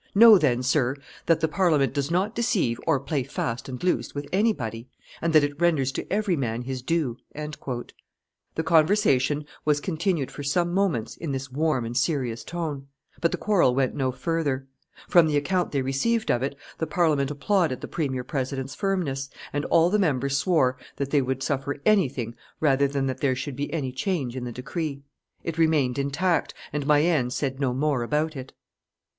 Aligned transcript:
Know 0.15 0.39
then, 0.39 0.63
sir, 0.63 0.95
that 1.27 1.41
the 1.41 1.47
Parliament 1.47 1.93
does 1.93 2.09
not 2.09 2.33
deceive 2.33 2.79
or 2.87 2.99
play 2.99 3.21
fast 3.21 3.69
and 3.69 3.83
loose 3.83 4.15
with 4.15 4.25
anybody, 4.33 4.89
and 5.21 5.31
that 5.31 5.43
it 5.43 5.61
renders 5.61 5.91
to 5.91 6.11
every 6.11 6.35
man 6.35 6.63
his 6.63 6.81
due." 6.81 7.17
The 7.35 8.63
conversation 8.65 9.45
was 9.63 9.79
continued 9.79 10.31
for 10.31 10.41
some 10.41 10.73
moments 10.73 11.17
in 11.17 11.33
this 11.33 11.51
warm 11.51 11.85
and 11.85 11.95
serious 11.95 12.43
tone; 12.43 12.87
but 13.21 13.31
the 13.31 13.37
quarrel 13.37 13.75
went 13.75 13.93
no 13.93 14.11
further; 14.11 14.65
from 15.07 15.27
the 15.27 15.37
account 15.37 15.71
they 15.71 15.83
received 15.83 16.31
of 16.31 16.41
it, 16.41 16.55
the 16.79 16.87
Parliament 16.87 17.29
applauded 17.29 17.81
the 17.81 17.87
premier 17.87 18.23
president's 18.23 18.73
firmness, 18.73 19.29
and 19.53 19.65
all 19.65 19.91
the 19.91 19.99
members 19.99 20.35
swore 20.35 20.77
that 20.95 21.11
they 21.11 21.21
would 21.21 21.43
suffer 21.43 21.79
anything 21.85 22.33
rather 22.59 22.87
than 22.87 23.05
that 23.05 23.19
there 23.21 23.35
should 23.35 23.55
be 23.55 23.71
any 23.71 23.91
change 23.91 24.35
in 24.35 24.45
the 24.45 24.51
decree. 24.51 25.03
It 25.43 25.59
remained 25.59 25.99
intact, 25.99 26.55
and 26.73 26.87
Mayenne 26.87 27.29
said 27.29 27.59
no 27.59 27.71
more 27.71 28.01
about 28.01 28.35
it. 28.35 28.51